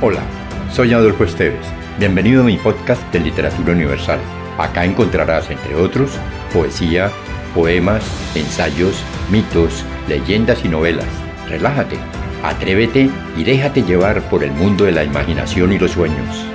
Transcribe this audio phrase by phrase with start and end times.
[0.00, 0.22] Hola,
[0.70, 1.66] soy Adolfo Esteves.
[1.98, 4.20] Bienvenido a mi podcast de Literatura Universal.
[4.56, 6.12] Acá encontrarás, entre otros,
[6.52, 7.10] poesía,
[7.52, 8.04] poemas,
[8.36, 11.08] ensayos, mitos, leyendas y novelas.
[11.48, 11.96] Relájate,
[12.44, 16.46] atrévete y déjate llevar por el mundo de la imaginación y los sueños.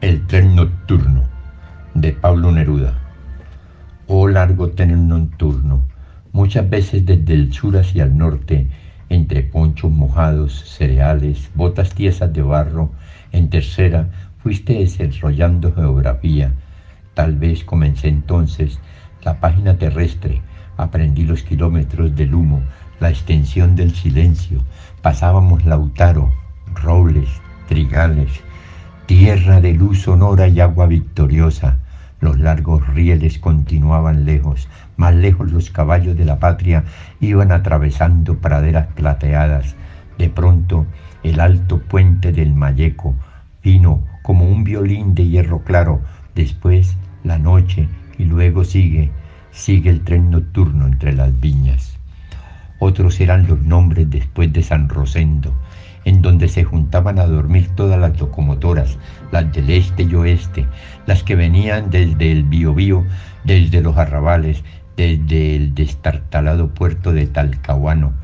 [0.00, 1.22] El tren nocturno
[1.94, 2.98] de Pablo Neruda.
[4.08, 5.77] Oh largo tren nocturno
[6.32, 8.68] muchas veces desde el sur hacia el norte,
[9.08, 12.90] entre ponchos mojados, cereales, botas tiesas de barro,
[13.32, 14.08] en tercera
[14.42, 16.52] fuiste desarrollando geografía.
[17.14, 18.78] Tal vez comencé entonces
[19.24, 20.40] la página terrestre,
[20.76, 22.62] aprendí los kilómetros del humo,
[23.00, 24.62] la extensión del silencio,
[25.02, 26.32] pasábamos Lautaro,
[26.74, 27.28] robles,
[27.68, 28.40] trigales,
[29.06, 31.78] tierra de luz sonora y agua victoriosa,
[32.20, 36.84] los largos rieles continuaban lejos, más lejos los caballos de la patria
[37.20, 39.76] iban atravesando praderas plateadas.
[40.18, 40.86] De pronto
[41.22, 43.14] el alto puente del Mayeco,
[43.62, 46.00] vino como un violín de hierro claro,
[46.34, 47.88] después la noche
[48.18, 49.10] y luego sigue,
[49.50, 51.98] sigue el tren nocturno entre las viñas.
[52.80, 55.52] Otros eran los nombres después de San Rosendo,
[56.08, 58.96] en donde se juntaban a dormir todas las locomotoras,
[59.30, 60.66] las del este y oeste,
[61.06, 63.04] las que venían desde el Biobío,
[63.44, 64.64] desde los arrabales,
[64.96, 68.14] desde el destartalado puerto de Talcahuano,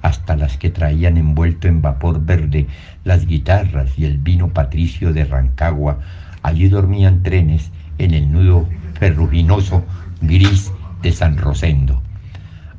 [0.00, 2.66] hasta las que traían envuelto en vapor verde
[3.04, 5.98] las guitarras y el vino patricio de Rancagua.
[6.42, 8.66] Allí dormían trenes en el nudo
[8.98, 9.84] ferruginoso
[10.22, 10.72] gris
[11.02, 12.00] de San Rosendo.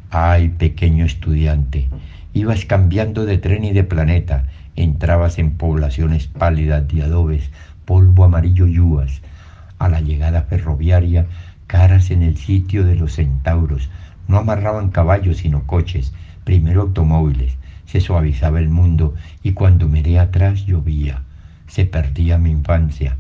[0.10, 1.88] Ay, pequeño estudiante,
[2.36, 4.44] ibas cambiando de tren y de planeta,
[4.76, 7.50] entrabas en poblaciones pálidas de adobes,
[7.86, 9.22] polvo amarillo y.
[9.80, 11.28] A la llegada ferroviaria,
[11.66, 13.90] caras en el sitio de los centauros,
[14.28, 17.56] no amarraban caballos sino coches, primero automóviles,
[17.86, 21.22] se suavizaba el mundo y cuando miré atrás llovía,
[21.68, 23.16] se perdía mi infancia.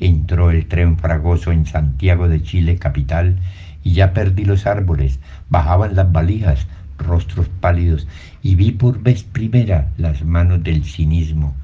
[0.00, 3.38] Entró el tren fragoso en Santiago de Chile capital
[3.84, 5.20] y ya perdí los árboles,
[5.50, 6.66] bajaban las valijas,
[7.06, 8.06] rostros pálidos,
[8.42, 11.54] y vi por vez primera las manos del cinismo.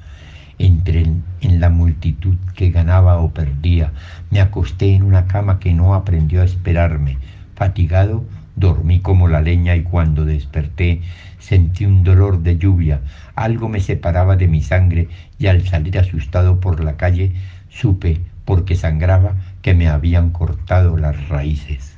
[0.59, 1.05] Entré
[1.41, 3.91] en la multitud que ganaba o perdía,
[4.31, 7.17] me acosté en una cama que no aprendió a esperarme.
[7.55, 8.23] Fatigado,
[8.55, 11.01] dormí como la leña y cuando desperté
[11.39, 13.01] sentí un dolor de lluvia,
[13.35, 17.33] algo me separaba de mi sangre y al salir asustado por la calle
[17.69, 21.97] supe, porque sangraba, que me habían cortado las raíces.